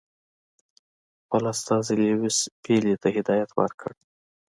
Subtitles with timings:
[1.21, 3.91] خپل استازي لیویس پیلي ته هدایت ورکړ.